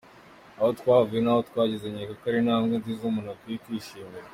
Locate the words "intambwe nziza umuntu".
2.41-3.29